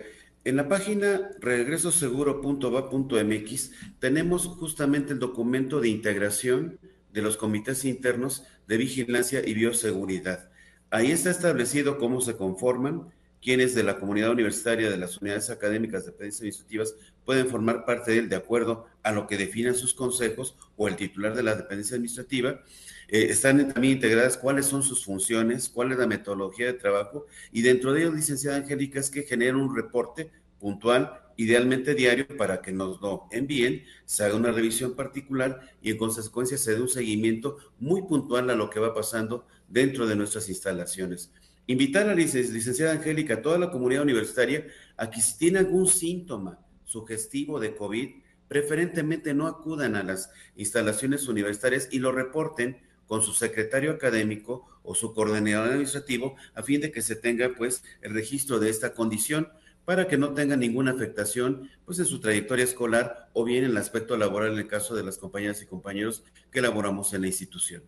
En 0.49 0.55
la 0.55 0.67
página 0.67 1.29
regresoseguro.va.mx 1.41 3.71
tenemos 3.99 4.47
justamente 4.47 5.13
el 5.13 5.19
documento 5.19 5.79
de 5.79 5.89
integración 5.89 6.79
de 7.13 7.21
los 7.21 7.37
comités 7.37 7.85
internos 7.85 8.45
de 8.67 8.77
vigilancia 8.77 9.47
y 9.47 9.53
bioseguridad. 9.53 10.49
Ahí 10.89 11.11
está 11.11 11.29
establecido 11.29 11.99
cómo 11.99 12.19
se 12.19 12.35
conforman, 12.35 13.13
quienes 13.43 13.75
de 13.75 13.83
la 13.83 13.99
comunidad 13.99 14.31
universitaria, 14.31 14.89
de 14.89 14.97
las 14.97 15.21
unidades 15.21 15.51
académicas, 15.51 16.05
de 16.05 16.13
administrativas, 16.13 16.95
pueden 17.25 17.47
formar 17.47 17.85
parte 17.85 18.11
de 18.11 18.17
él 18.17 18.27
de 18.27 18.37
acuerdo 18.37 18.87
a 19.03 19.11
lo 19.11 19.27
que 19.27 19.37
definan 19.37 19.75
sus 19.75 19.93
consejos 19.93 20.57
o 20.77 20.87
el 20.87 20.95
titular 20.95 21.35
de 21.35 21.43
la 21.43 21.53
dependencia 21.53 21.95
administrativa. 21.95 22.63
Eh, 23.07 23.27
están 23.29 23.71
también 23.71 23.93
integradas 23.93 24.35
cuáles 24.35 24.65
son 24.65 24.81
sus 24.81 25.05
funciones, 25.05 25.69
cuál 25.69 25.91
es 25.91 25.99
la 25.99 26.07
metodología 26.07 26.65
de 26.65 26.73
trabajo 26.73 27.27
y 27.51 27.61
dentro 27.61 27.93
de 27.93 28.01
ellos, 28.01 28.15
licenciada 28.15 28.57
Angélica, 28.57 28.99
es 28.99 29.09
que 29.09 29.23
genera 29.23 29.55
un 29.55 29.75
reporte 29.75 30.31
puntual, 30.59 31.21
idealmente 31.37 31.95
diario, 31.95 32.27
para 32.37 32.61
que 32.61 32.71
nos 32.71 33.01
lo 33.01 33.27
envíen, 33.31 33.83
se 34.05 34.23
haga 34.23 34.35
una 34.35 34.51
revisión 34.51 34.95
particular 34.95 35.61
y 35.81 35.91
en 35.91 35.97
consecuencia 35.97 36.57
se 36.57 36.75
dé 36.75 36.81
un 36.81 36.89
seguimiento 36.89 37.57
muy 37.79 38.01
puntual 38.03 38.49
a 38.49 38.55
lo 38.55 38.69
que 38.69 38.79
va 38.79 38.93
pasando 38.93 39.47
dentro 39.67 40.05
de 40.05 40.15
nuestras 40.15 40.49
instalaciones. 40.49 41.31
Invitar 41.67 42.03
a 42.03 42.09
la 42.09 42.15
licenciada 42.15 42.93
Angélica, 42.93 43.35
a 43.35 43.41
toda 43.41 43.59
la 43.59 43.71
comunidad 43.71 44.03
universitaria, 44.03 44.65
a 44.97 45.09
que 45.09 45.21
si 45.21 45.37
tiene 45.37 45.59
algún 45.59 45.87
síntoma 45.87 46.59
sugestivo 46.83 47.59
de 47.59 47.75
COVID, 47.75 48.09
preferentemente 48.47 49.33
no 49.33 49.47
acudan 49.47 49.95
a 49.95 50.03
las 50.03 50.31
instalaciones 50.55 51.27
universitarias 51.27 51.87
y 51.91 51.99
lo 51.99 52.11
reporten 52.11 52.81
con 53.07 53.21
su 53.21 53.33
secretario 53.33 53.91
académico 53.91 54.67
o 54.83 54.95
su 54.95 55.13
coordinador 55.13 55.69
administrativo 55.69 56.35
a 56.53 56.63
fin 56.63 56.81
de 56.81 56.91
que 56.91 57.01
se 57.01 57.15
tenga 57.15 57.53
pues 57.55 57.83
el 58.01 58.13
registro 58.13 58.59
de 58.59 58.69
esta 58.69 58.93
condición 58.93 59.49
para 59.89 60.07
que 60.07 60.19
no 60.19 60.35
tenga 60.35 60.55
ninguna 60.55 60.91
afectación 60.91 61.67
pues 61.83 61.97
en 61.97 62.05
su 62.05 62.19
trayectoria 62.19 62.63
escolar 62.63 63.27
o 63.33 63.43
bien 63.43 63.63
en 63.63 63.71
el 63.71 63.77
aspecto 63.77 64.17
laboral 64.17 64.51
en 64.53 64.59
el 64.59 64.67
caso 64.67 64.93
de 64.93 65.01
las 65.01 65.17
compañeras 65.17 65.63
y 65.63 65.65
compañeros 65.65 66.23
que 66.51 66.61
laboramos 66.61 67.11
en 67.15 67.21
la 67.21 67.27
institución 67.27 67.81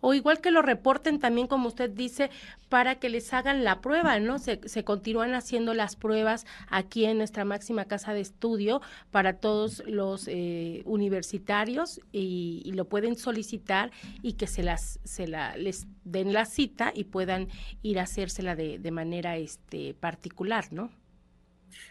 o 0.00 0.14
igual 0.14 0.40
que 0.40 0.52
lo 0.52 0.62
reporten 0.62 1.18
también, 1.18 1.48
como 1.48 1.66
usted 1.66 1.90
dice, 1.90 2.30
para 2.68 3.00
que 3.00 3.08
les 3.08 3.32
hagan 3.34 3.64
la 3.64 3.80
prueba, 3.80 4.20
¿no? 4.20 4.38
Se, 4.38 4.60
se 4.66 4.84
continúan 4.84 5.34
haciendo 5.34 5.74
las 5.74 5.96
pruebas 5.96 6.46
aquí 6.68 7.06
en 7.06 7.18
nuestra 7.18 7.44
máxima 7.44 7.86
casa 7.86 8.12
de 8.12 8.20
estudio 8.20 8.80
para 9.10 9.40
todos 9.40 9.82
los 9.84 10.28
eh, 10.28 10.82
universitarios 10.84 12.00
y, 12.12 12.70
lo 12.72 12.84
pueden 12.84 13.16
solicitar 13.16 13.90
y 14.22 14.34
que 14.34 14.46
se 14.46 14.62
las 14.62 15.00
se 15.02 15.26
la 15.26 15.56
les 15.56 15.88
den 16.04 16.32
la 16.32 16.44
cita 16.44 16.92
y 16.94 17.04
puedan 17.04 17.48
ir 17.82 17.98
a 17.98 18.02
hacérsela 18.02 18.54
de, 18.54 18.78
de 18.78 18.90
manera 18.92 19.38
este 19.38 19.94
particular, 19.94 20.72
¿no? 20.72 20.92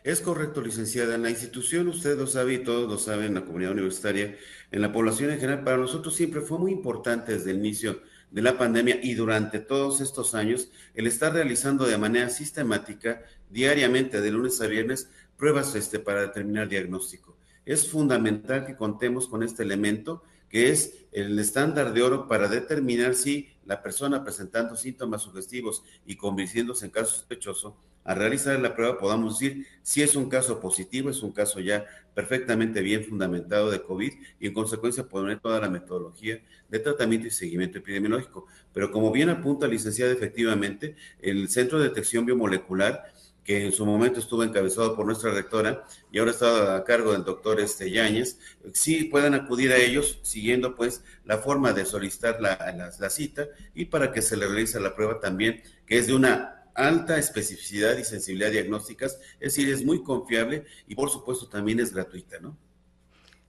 Es 0.03 0.21
correcto, 0.21 0.61
licenciada. 0.61 1.15
En 1.15 1.23
la 1.23 1.29
institución, 1.29 1.87
usted 1.87 2.17
lo 2.17 2.27
sabe 2.27 2.53
y 2.53 2.57
todos 2.59 2.89
lo 2.89 2.97
saben, 2.97 3.27
en 3.27 3.33
la 3.35 3.45
comunidad 3.45 3.71
universitaria, 3.71 4.35
en 4.71 4.81
la 4.81 4.91
población 4.91 5.31
en 5.31 5.39
general, 5.39 5.63
para 5.63 5.77
nosotros 5.77 6.15
siempre 6.15 6.41
fue 6.41 6.59
muy 6.59 6.71
importante 6.71 7.33
desde 7.33 7.51
el 7.51 7.57
inicio 7.57 8.01
de 8.31 8.41
la 8.41 8.57
pandemia 8.57 8.99
y 9.01 9.13
durante 9.13 9.59
todos 9.59 10.01
estos 10.01 10.35
años 10.35 10.69
el 10.93 11.07
estar 11.07 11.33
realizando 11.33 11.85
de 11.85 11.97
manera 11.97 12.29
sistemática, 12.29 13.23
diariamente, 13.49 14.21
de 14.21 14.31
lunes 14.31 14.59
a 14.61 14.67
viernes, 14.67 15.09
pruebas 15.37 15.73
este, 15.75 15.99
para 15.99 16.21
determinar 16.21 16.67
diagnóstico. 16.67 17.35
Es 17.65 17.87
fundamental 17.87 18.65
que 18.65 18.75
contemos 18.75 19.27
con 19.27 19.41
este 19.41 19.63
elemento 19.63 20.23
que 20.55 20.69
es 20.69 21.05
el 21.11 21.37
estándar 21.37 21.91
de 21.91 22.01
oro 22.01 22.29
para 22.29 22.47
determinar 22.47 23.13
si 23.13 23.49
la 23.65 23.83
persona 23.83 24.23
presentando 24.23 24.77
síntomas 24.77 25.23
sugestivos 25.23 25.83
y 26.05 26.15
convirtiéndose 26.15 26.85
en 26.85 26.91
caso 26.91 27.13
sospechoso 27.13 27.75
a 28.05 28.13
realizar 28.13 28.57
la 28.61 28.73
prueba 28.73 28.97
podamos 28.97 29.37
decir 29.37 29.67
si 29.81 30.01
es 30.01 30.15
un 30.15 30.29
caso 30.29 30.61
positivo, 30.61 31.09
es 31.09 31.21
un 31.23 31.33
caso 31.33 31.59
ya 31.59 31.85
perfectamente 32.13 32.81
bien 32.81 33.03
fundamentado 33.03 33.69
de 33.69 33.81
COVID 33.81 34.13
y 34.39 34.47
en 34.47 34.53
consecuencia 34.53 35.09
poner 35.09 35.41
toda 35.41 35.59
la 35.59 35.69
metodología 35.69 36.41
de 36.69 36.79
tratamiento 36.79 37.27
y 37.27 37.31
seguimiento 37.31 37.79
epidemiológico. 37.79 38.45
Pero 38.71 38.91
como 38.91 39.11
bien 39.11 39.29
apunta 39.29 39.67
licenciada, 39.67 40.13
efectivamente, 40.13 40.95
el 41.21 41.49
Centro 41.49 41.79
de 41.79 41.89
Detección 41.89 42.25
Biomolecular 42.25 43.11
que 43.45 43.63
en 43.63 43.71
su 43.71 43.85
momento 43.85 44.19
estuvo 44.19 44.43
encabezado 44.43 44.95
por 44.95 45.05
nuestra 45.05 45.31
rectora 45.31 45.85
y 46.11 46.17
ahora 46.17 46.31
está 46.31 46.75
a 46.75 46.83
cargo 46.83 47.13
del 47.13 47.23
doctor 47.23 47.61
este 47.61 47.91
Yáñez, 47.91 48.39
sí 48.73 49.05
puedan 49.05 49.35
acudir 49.35 49.71
a 49.71 49.77
ellos 49.77 50.19
siguiendo 50.23 50.75
pues 50.75 51.03
la 51.23 51.37
forma 51.37 51.71
de 51.71 51.85
solicitar 51.85 52.41
la, 52.41 52.57
la, 52.75 52.91
la 52.99 53.09
cita 53.09 53.47
y 53.75 53.85
para 53.85 54.11
que 54.11 54.23
se 54.23 54.35
le 54.35 54.47
realice 54.47 54.79
la 54.79 54.95
prueba 54.95 55.19
también, 55.19 55.61
que 55.85 55.99
es 55.99 56.07
de 56.07 56.15
una 56.15 56.65
alta 56.73 57.17
especificidad 57.17 57.97
y 57.97 58.03
sensibilidad 58.03 58.51
diagnósticas, 58.51 59.19
es 59.39 59.55
decir, 59.55 59.69
es 59.71 59.85
muy 59.85 60.03
confiable 60.03 60.65
y 60.87 60.95
por 60.95 61.11
supuesto 61.11 61.47
también 61.47 61.79
es 61.79 61.93
gratuita, 61.93 62.39
¿no? 62.39 62.57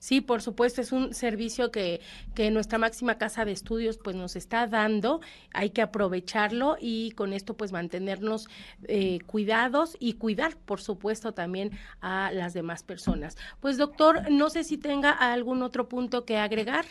Sí, 0.06 0.20
por 0.20 0.40
supuesto, 0.40 0.80
es 0.80 0.92
un 0.92 1.14
servicio 1.14 1.72
que, 1.72 2.00
que 2.36 2.52
nuestra 2.52 2.78
máxima 2.78 3.18
casa 3.18 3.44
de 3.44 3.50
estudios 3.50 3.98
pues 3.98 4.14
nos 4.14 4.36
está 4.36 4.68
dando, 4.68 5.20
hay 5.52 5.70
que 5.70 5.82
aprovecharlo 5.82 6.76
y 6.80 7.10
con 7.16 7.32
esto 7.32 7.56
pues 7.56 7.72
mantenernos 7.72 8.46
eh, 8.86 9.18
cuidados 9.26 9.96
y 9.98 10.12
cuidar, 10.12 10.56
por 10.58 10.80
supuesto, 10.80 11.34
también 11.34 11.72
a 12.00 12.30
las 12.30 12.54
demás 12.54 12.84
personas. 12.84 13.36
Pues 13.58 13.78
doctor, 13.78 14.30
no 14.30 14.48
sé 14.48 14.62
si 14.62 14.78
tenga 14.78 15.10
algún 15.10 15.64
otro 15.64 15.88
punto 15.88 16.24
que 16.24 16.36
agregar. 16.36 16.84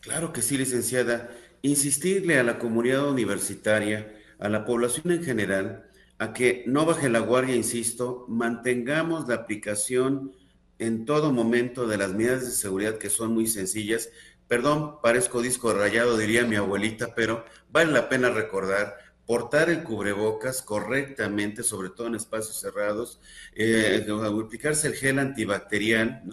Claro 0.00 0.32
que 0.32 0.40
sí, 0.40 0.56
licenciada. 0.56 1.28
Insistirle 1.60 2.38
a 2.38 2.44
la 2.44 2.58
comunidad 2.58 3.10
universitaria, 3.10 4.10
a 4.38 4.48
la 4.48 4.64
población 4.64 5.12
en 5.12 5.22
general 5.22 5.90
a 6.16 6.32
que 6.32 6.64
no 6.66 6.86
baje 6.86 7.10
la 7.10 7.20
guardia, 7.20 7.56
insisto, 7.56 8.26
mantengamos 8.28 9.28
la 9.28 9.36
aplicación 9.36 10.32
en 10.80 11.04
todo 11.04 11.32
momento 11.32 11.86
de 11.86 11.98
las 11.98 12.12
medidas 12.12 12.44
de 12.44 12.52
seguridad 12.52 12.98
que 12.98 13.10
son 13.10 13.32
muy 13.32 13.46
sencillas. 13.46 14.08
Perdón, 14.48 14.96
parezco 15.02 15.42
disco 15.42 15.72
rayado, 15.72 16.16
diría 16.16 16.44
mi 16.44 16.56
abuelita, 16.56 17.14
pero 17.14 17.44
vale 17.70 17.92
la 17.92 18.08
pena 18.08 18.30
recordar 18.30 18.96
portar 19.26 19.70
el 19.70 19.84
cubrebocas 19.84 20.60
correctamente, 20.60 21.62
sobre 21.62 21.90
todo 21.90 22.08
en 22.08 22.16
espacios 22.16 22.58
cerrados, 22.58 23.20
eh, 23.54 24.04
aplicarse 24.44 24.88
el 24.88 24.94
gel 24.94 25.20
antibacterial, 25.20 26.24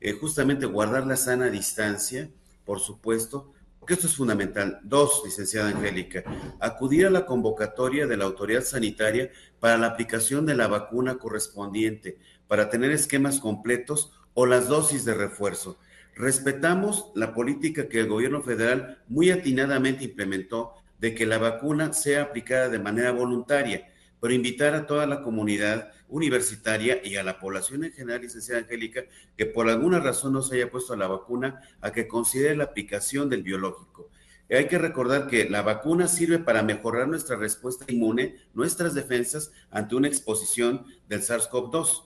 eh, 0.00 0.12
justamente 0.14 0.66
guardar 0.66 1.06
la 1.06 1.16
sana 1.16 1.48
distancia, 1.48 2.28
por 2.64 2.80
supuesto, 2.80 3.52
porque 3.78 3.94
esto 3.94 4.08
es 4.08 4.16
fundamental. 4.16 4.80
Dos, 4.82 5.22
licenciada 5.24 5.68
Angélica, 5.68 6.24
acudir 6.58 7.06
a 7.06 7.10
la 7.10 7.24
convocatoria 7.24 8.08
de 8.08 8.16
la 8.16 8.24
autoridad 8.24 8.64
sanitaria 8.64 9.30
para 9.60 9.78
la 9.78 9.86
aplicación 9.86 10.44
de 10.44 10.56
la 10.56 10.66
vacuna 10.66 11.18
correspondiente, 11.18 12.18
para 12.50 12.68
tener 12.68 12.90
esquemas 12.90 13.38
completos 13.38 14.10
o 14.34 14.44
las 14.44 14.66
dosis 14.66 15.04
de 15.04 15.14
refuerzo. 15.14 15.78
Respetamos 16.16 17.12
la 17.14 17.32
política 17.32 17.88
que 17.88 18.00
el 18.00 18.08
gobierno 18.08 18.42
federal 18.42 18.98
muy 19.06 19.30
atinadamente 19.30 20.02
implementó 20.02 20.74
de 20.98 21.14
que 21.14 21.26
la 21.26 21.38
vacuna 21.38 21.92
sea 21.92 22.22
aplicada 22.22 22.68
de 22.68 22.80
manera 22.80 23.12
voluntaria 23.12 23.86
pero 24.20 24.34
invitar 24.34 24.74
a 24.74 24.86
toda 24.86 25.06
la 25.06 25.22
comunidad 25.22 25.90
universitaria 26.08 27.00
y 27.02 27.16
a 27.16 27.24
la 27.24 27.38
población 27.38 27.84
en 27.84 27.92
general, 27.92 28.20
licenciada 28.20 28.60
Angélica, 28.60 29.04
que 29.36 29.46
por 29.46 29.68
alguna 29.68 29.98
razón 29.98 30.34
no 30.34 30.42
se 30.42 30.56
haya 30.56 30.70
puesto 30.70 30.94
la 30.94 31.06
vacuna, 31.06 31.62
a 31.80 31.90
que 31.90 32.06
considere 32.06 32.54
la 32.54 32.64
aplicación 32.64 33.30
del 33.30 33.42
biológico. 33.42 34.10
Hay 34.50 34.66
que 34.66 34.78
recordar 34.78 35.28
que 35.28 35.48
la 35.48 35.62
vacuna 35.62 36.08
sirve 36.08 36.40
para 36.40 36.62
mejorar 36.62 37.08
nuestra 37.08 37.36
respuesta 37.36 37.84
inmune, 37.88 38.36
nuestras 38.52 38.94
defensas 38.94 39.52
ante 39.70 39.94
una 39.94 40.08
exposición 40.08 40.84
del 41.08 41.22
SARS-CoV-2. 41.22 42.02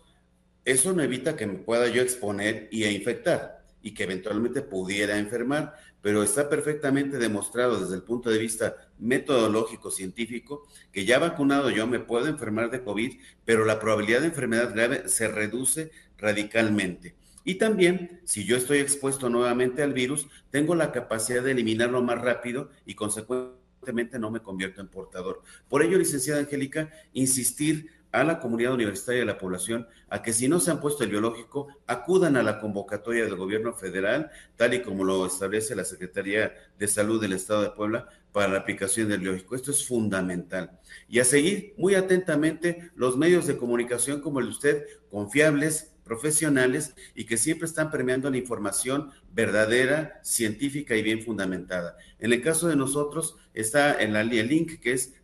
Eso 0.64 0.92
no 0.92 1.02
evita 1.02 1.37
que 1.37 1.47
me 1.47 1.59
pueda 1.59 1.88
yo 1.88 2.02
exponer 2.02 2.68
y 2.71 2.85
infectar 2.85 3.64
y 3.83 3.92
que 3.92 4.04
eventualmente 4.04 4.62
pudiera 4.62 5.18
enfermar, 5.18 5.75
pero 6.00 6.23
está 6.23 6.49
perfectamente 6.49 7.18
demostrado 7.18 7.80
desde 7.80 7.97
el 7.97 8.02
punto 8.02 8.30
de 8.30 8.38
vista 8.38 8.76
metodológico, 8.99 9.90
científico, 9.90 10.66
que 10.90 11.04
ya 11.04 11.18
vacunado 11.18 11.68
yo 11.68 11.87
me 11.87 12.00
puedo 12.00 12.26
enfermar 12.26 12.71
de 12.71 12.83
COVID, 12.83 13.12
pero 13.44 13.66
la 13.66 13.78
probabilidad 13.78 14.21
de 14.21 14.28
enfermedad 14.28 14.73
grave 14.75 15.09
se 15.09 15.28
reduce 15.28 15.90
radicalmente. 16.16 17.14
Y 17.44 17.56
también, 17.56 18.23
si 18.25 18.47
yo 18.47 18.56
estoy 18.56 18.78
expuesto 18.78 19.28
nuevamente 19.28 19.83
al 19.83 19.92
virus, 19.92 20.28
tengo 20.50 20.75
la 20.75 20.90
capacidad 20.90 21.42
de 21.42 21.50
eliminarlo 21.50 22.02
más 22.02 22.23
rápido 22.23 22.71
y 22.87 22.94
consecuentemente 22.94 24.18
no 24.18 24.30
me 24.30 24.40
convierto 24.40 24.80
en 24.80 24.88
portador. 24.88 25.42
Por 25.68 25.83
ello, 25.83 25.99
licenciada 25.99 26.40
Angélica, 26.40 26.90
insistir 27.12 27.90
a 28.14 28.23
la 28.23 28.38
comunidad 28.38 28.75
universitaria 28.75 29.21
y 29.21 29.23
a 29.23 29.26
la 29.26 29.38
población 29.38 29.88
a 30.09 30.23
que 30.23 30.33
si 30.33 30.47
no 30.47 30.61
se 30.61 30.71
han 30.71 30.80
puesto 30.80 31.02
el 31.02 31.11
biológico, 31.11 31.66
acudan 31.88 32.37
a 32.37 32.44
la 32.44 32.61
convocatoria 32.61 33.25
del 33.25 33.35
gobierno 33.35 33.75
federal, 33.75 34.30
tal 34.56 34.73
y 34.73 34.83
como 34.83 35.02
lo 35.02 35.26
establece 35.26 35.75
la 35.75 35.85
Secretaría 35.85 36.54
de 36.78 36.87
Salud 36.87 37.21
del 37.21 37.33
Estado 37.33 37.62
de 37.62 37.71
Puebla 37.71 38.06
para 38.30 38.47
la 38.49 38.59
aplicación 38.59 39.09
del 39.09 39.18
biológico. 39.18 39.56
Esto 39.56 39.73
es 39.73 39.85
fundamental. 39.85 40.78
Y 41.09 41.18
a 41.18 41.25
seguir 41.25 41.75
muy 41.76 41.97
atentamente 41.97 42.92
los 42.94 43.16
medios 43.16 43.49
de 43.49 43.56
comunicación 43.56 44.21
como 44.21 44.38
el 44.38 44.47
de 44.47 44.50
usted, 44.52 44.87
confiables, 45.11 45.90
profesionales 46.04 46.94
y 47.16 47.25
que 47.25 47.37
siempre 47.37 47.66
están 47.66 47.90
premiando 47.90 48.30
la 48.30 48.37
información 48.37 49.11
verdadera, 49.33 50.21
científica 50.23 50.94
y 50.94 51.02
bien 51.02 51.23
fundamentada. 51.23 51.97
En 52.21 52.33
el 52.33 52.40
caso 52.42 52.68
de 52.68 52.76
nosotros 52.76 53.37
está 53.54 54.00
en 54.00 54.12
la, 54.12 54.21
el 54.21 54.49
link 54.49 54.78
que 54.78 54.92
es 54.92 55.14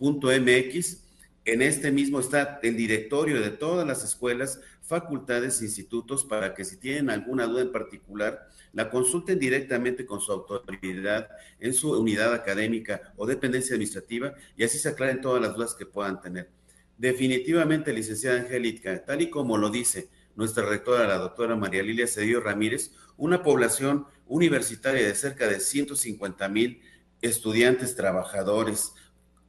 regresoseguro.wap.mx 0.00 1.00
En 1.46 1.60
este 1.60 1.92
mismo 1.92 2.20
está 2.20 2.58
el 2.62 2.76
directorio 2.76 3.40
de 3.40 3.50
todas 3.50 3.86
las 3.86 4.02
escuelas, 4.02 4.60
facultades, 4.80 5.60
institutos, 5.60 6.24
para 6.24 6.54
que 6.54 6.64
si 6.64 6.76
tienen 6.78 7.10
alguna 7.10 7.46
duda 7.46 7.62
en 7.62 7.72
particular, 7.72 8.48
la 8.72 8.90
consulten 8.90 9.38
directamente 9.38 10.06
con 10.06 10.20
su 10.20 10.32
autoridad 10.32 11.28
en 11.60 11.74
su 11.74 11.92
unidad 11.92 12.32
académica 12.32 13.12
o 13.16 13.26
dependencia 13.26 13.74
administrativa 13.74 14.34
y 14.56 14.64
así 14.64 14.78
se 14.78 14.88
aclaren 14.88 15.20
todas 15.20 15.40
las 15.42 15.54
dudas 15.54 15.74
que 15.74 15.86
puedan 15.86 16.20
tener. 16.20 16.50
Definitivamente, 16.96 17.92
licenciada 17.92 18.40
Angélica, 18.40 19.04
tal 19.04 19.20
y 19.20 19.30
como 19.30 19.58
lo 19.58 19.68
dice 19.68 20.08
nuestra 20.36 20.64
rectora, 20.64 21.06
la 21.06 21.18
doctora 21.18 21.56
María 21.56 21.82
Lilia 21.82 22.06
Cedillo 22.06 22.40
Ramírez, 22.40 22.92
una 23.16 23.42
población 23.42 24.06
universitaria 24.26 25.06
de 25.06 25.14
cerca 25.14 25.46
de 25.46 25.60
150 25.60 26.48
mil 26.48 26.80
estudiantes, 27.20 27.96
trabajadores, 27.96 28.92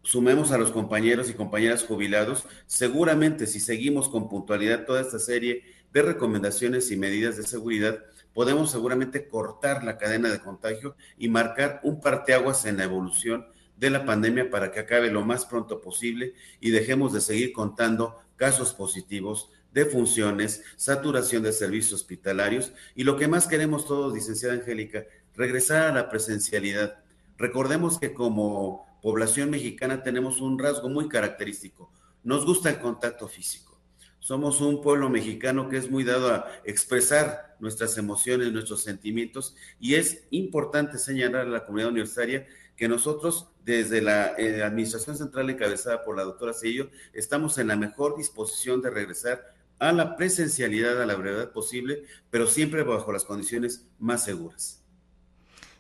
sumemos 0.05 0.51
a 0.51 0.57
los 0.57 0.71
compañeros 0.71 1.29
y 1.29 1.33
compañeras 1.33 1.83
jubilados, 1.83 2.45
seguramente 2.67 3.47
si 3.47 3.59
seguimos 3.59 4.07
con 4.07 4.29
puntualidad 4.29 4.85
toda 4.85 5.01
esta 5.01 5.19
serie 5.19 5.63
de 5.91 6.01
recomendaciones 6.03 6.91
y 6.91 6.95
medidas 6.95 7.38
de 7.38 7.43
seguridad, 7.43 8.05
podemos 8.33 8.71
seguramente 8.71 9.27
cortar 9.27 9.83
la 9.83 9.97
cadena 9.97 10.29
de 10.29 10.39
contagio 10.39 10.95
y 11.17 11.27
marcar 11.27 11.79
un 11.83 12.01
parteaguas 12.01 12.65
en 12.65 12.77
la 12.77 12.83
evolución 12.83 13.47
de 13.77 13.89
la 13.89 14.05
pandemia 14.05 14.50
para 14.50 14.71
que 14.71 14.79
acabe 14.79 15.12
lo 15.12 15.25
más 15.25 15.45
pronto 15.45 15.81
posible 15.81 16.33
y 16.59 16.69
dejemos 16.69 17.12
de 17.12 17.21
seguir 17.21 17.51
contando 17.51 18.19
casos 18.35 18.74
positivos 18.74 19.50
de 19.74 19.85
funciones, 19.85 20.63
saturación 20.77 21.43
de 21.43 21.51
servicios 21.51 21.93
hospitalarios 21.93 22.74
y 22.95 23.03
lo 23.03 23.17
que 23.17 23.27
más 23.27 23.47
queremos 23.47 23.88
todos, 23.88 24.13
licenciada 24.13 24.53
Angélica, 24.53 25.05
regresar 25.35 25.89
a 25.89 25.93
la 25.93 26.09
presencialidad. 26.09 27.00
Recordemos 27.38 28.00
que 28.00 28.13
como 28.13 28.85
población 29.05 29.51
mexicana 29.51 30.01
tenemos 30.01 30.41
un 30.41 30.57
rasgo 30.57 30.89
muy 30.89 31.07
característico. 31.07 31.91
Nos 32.24 32.43
gusta 32.43 32.71
el 32.71 32.79
contacto 32.79 33.27
físico. 33.27 33.79
Somos 34.17 34.62
un 34.62 34.81
pueblo 34.81 35.12
mexicano 35.12 35.69
que 35.69 35.77
es 35.77 35.91
muy 35.91 36.03
dado 36.03 36.33
a 36.33 36.47
expresar 36.63 37.55
nuestras 37.59 38.00
emociones, 38.00 38.51
nuestros 38.51 38.81
sentimientos 38.81 39.55
y 39.79 39.93
es 39.93 40.24
importante 40.31 40.97
señalar 40.97 41.41
a 41.41 41.50
la 41.50 41.65
comunidad 41.67 41.91
universitaria 41.91 42.47
que 42.75 42.88
nosotros 42.88 43.47
desde 43.63 44.01
la 44.01 44.33
eh, 44.39 44.63
Administración 44.63 45.15
Central 45.15 45.51
encabezada 45.51 46.03
por 46.03 46.17
la 46.17 46.24
doctora 46.24 46.53
Cedillo 46.53 46.89
estamos 47.13 47.59
en 47.59 47.67
la 47.67 47.75
mejor 47.75 48.17
disposición 48.17 48.81
de 48.81 48.89
regresar 48.89 49.53
a 49.77 49.91
la 49.91 50.15
presencialidad 50.15 51.00
a 51.00 51.05
la 51.05 51.13
brevedad 51.13 51.51
posible, 51.51 52.05
pero 52.31 52.47
siempre 52.47 52.81
bajo 52.81 53.12
las 53.12 53.24
condiciones 53.24 53.85
más 54.00 54.24
seguras. 54.24 54.84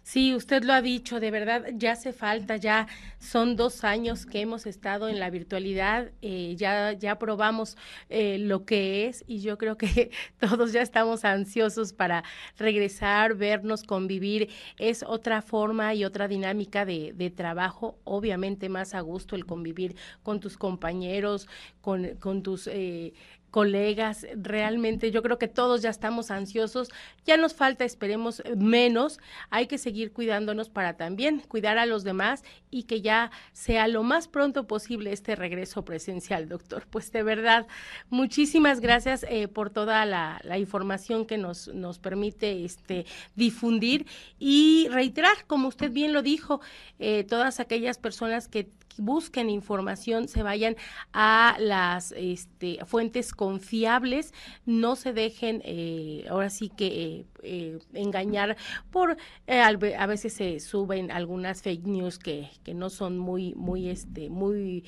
Sí, 0.07 0.35
usted 0.35 0.63
lo 0.63 0.73
ha 0.73 0.83
dicho, 0.83 1.19
de 1.19 1.31
verdad 1.31 1.65
ya 1.73 1.93
hace 1.93 2.13
falta, 2.13 2.57
ya 2.57 2.87
son 3.17 3.55
dos 3.55 3.83
años 3.83 4.27
que 4.27 4.39
hemos 4.39 4.67
estado 4.67 5.09
en 5.09 5.19
la 5.19 5.31
virtualidad, 5.31 6.11
eh, 6.21 6.53
ya, 6.55 6.93
ya 6.93 7.17
probamos 7.17 7.75
eh, 8.09 8.37
lo 8.37 8.65
que 8.65 9.07
es 9.07 9.23
y 9.25 9.41
yo 9.41 9.57
creo 9.57 9.77
que 9.79 10.11
todos 10.39 10.73
ya 10.73 10.83
estamos 10.83 11.25
ansiosos 11.25 11.91
para 11.91 12.23
regresar, 12.55 13.33
vernos, 13.33 13.81
convivir. 13.81 14.49
Es 14.77 15.01
otra 15.01 15.41
forma 15.41 15.95
y 15.95 16.05
otra 16.05 16.27
dinámica 16.27 16.85
de, 16.85 17.13
de 17.15 17.31
trabajo, 17.31 17.97
obviamente 18.03 18.69
más 18.69 18.93
a 18.93 19.01
gusto 19.01 19.35
el 19.35 19.47
convivir 19.47 19.95
con 20.21 20.39
tus 20.39 20.55
compañeros, 20.55 21.47
con, 21.81 22.15
con 22.17 22.43
tus... 22.43 22.67
Eh, 22.67 23.13
colegas, 23.55 24.27
realmente 24.35 25.11
yo 25.11 25.23
creo 25.23 25.37
que 25.37 25.47
todos 25.47 25.81
ya 25.81 25.89
estamos 25.89 26.29
ansiosos, 26.29 26.89
ya 27.25 27.37
nos 27.37 27.53
falta, 27.53 27.85
esperemos, 27.85 28.43
menos, 28.57 29.17
hay 29.49 29.67
que 29.67 29.77
seguir 29.77 30.11
cuidándonos 30.11 30.67
para 30.67 30.97
también 30.97 31.39
cuidar 31.39 31.77
a 31.77 31.85
los 31.85 32.03
demás 32.03 32.43
y 32.69 32.83
que 32.83 32.99
ya 32.99 33.31
sea 33.53 33.87
lo 33.87 34.03
más 34.03 34.27
pronto 34.27 34.67
posible 34.67 35.13
este 35.13 35.37
regreso 35.37 35.85
presencial, 35.85 36.49
doctor. 36.49 36.85
Pues 36.89 37.13
de 37.13 37.23
verdad, 37.23 37.65
muchísimas 38.09 38.81
gracias 38.81 39.25
eh, 39.29 39.47
por 39.47 39.69
toda 39.69 40.05
la, 40.05 40.41
información 40.57 41.25
que 41.25 41.37
nos, 41.37 41.69
nos 41.69 41.97
permite 41.97 42.65
este, 42.65 43.05
difundir 43.37 44.05
y 44.37 44.89
reiterar, 44.91 45.45
como 45.47 45.69
usted 45.69 45.91
bien 45.91 46.11
lo 46.11 46.23
dijo, 46.23 46.59
eh, 46.99 47.23
todas 47.23 47.61
aquellas 47.61 47.99
personas 47.99 48.49
que 48.49 48.67
busquen 48.97 49.49
información, 49.49 50.27
se 50.27 50.43
vayan 50.43 50.75
a 51.13 51.55
las 51.59 52.13
este, 52.13 52.79
fuentes 52.85 53.33
confiables, 53.33 54.33
no 54.65 54.95
se 54.95 55.13
dejen 55.13 55.61
eh, 55.63 56.25
ahora 56.29 56.49
sí 56.49 56.69
que 56.69 56.87
eh, 56.87 57.25
eh, 57.43 57.79
engañar 57.93 58.57
por 58.91 59.17
a 59.47 60.05
veces 60.07 60.33
se 60.33 60.59
suben 60.59 61.11
algunas 61.11 61.61
fake 61.61 61.85
news 61.85 62.19
que, 62.19 62.49
que 62.63 62.73
no 62.73 62.89
son 62.89 63.17
muy 63.17 63.53
muy 63.55 63.89
este 63.89 64.29
muy 64.29 64.83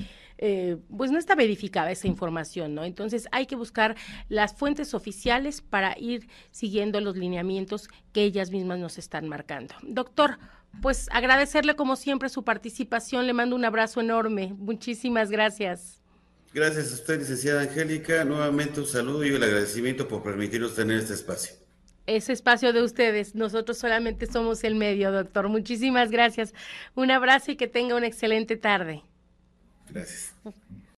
pues 0.95 1.09
no 1.09 1.17
está 1.17 1.33
verificada 1.33 1.89
esa 1.89 2.07
información, 2.07 2.75
¿no? 2.75 2.83
Entonces 2.83 3.27
hay 3.31 3.47
que 3.47 3.55
buscar 3.55 3.95
las 4.29 4.53
fuentes 4.53 4.93
oficiales 4.93 5.61
para 5.61 5.97
ir 5.97 6.27
siguiendo 6.51 7.01
los 7.01 7.17
lineamientos 7.17 7.89
que 8.13 8.23
ellas 8.23 8.51
mismas 8.51 8.77
nos 8.77 8.99
están 8.99 9.27
marcando. 9.27 9.73
Doctor, 9.81 10.37
pues 10.81 11.07
agradecerle 11.11 11.75
como 11.75 11.95
siempre 11.95 12.29
su 12.29 12.43
participación. 12.43 13.27
Le 13.27 13.33
mando 13.33 13.55
un 13.55 13.65
abrazo 13.65 14.01
enorme. 14.01 14.53
Muchísimas 14.57 15.29
gracias. 15.29 16.01
Gracias 16.53 16.91
a 16.91 16.95
usted, 16.95 17.19
licenciada 17.19 17.61
Angélica. 17.61 18.23
Nuevamente 18.23 18.79
un 18.79 18.87
saludo 18.87 19.25
y 19.25 19.29
el 19.29 19.43
agradecimiento 19.43 20.07
por 20.07 20.23
permitirnos 20.23 20.75
tener 20.75 20.97
este 20.99 21.13
espacio. 21.13 21.55
Ese 22.05 22.31
espacio 22.33 22.71
de 22.71 22.81
ustedes. 22.81 23.35
Nosotros 23.35 23.77
solamente 23.77 24.27
somos 24.27 24.63
el 24.63 24.75
medio, 24.75 25.11
doctor. 25.11 25.49
Muchísimas 25.49 26.09
gracias. 26.09 26.53
Un 26.95 27.11
abrazo 27.11 27.51
y 27.51 27.57
que 27.57 27.67
tenga 27.67 27.95
una 27.95 28.07
excelente 28.07 28.55
tarde. 28.55 29.03
Gracias. 29.89 30.33